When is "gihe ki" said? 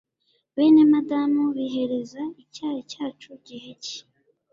3.47-3.97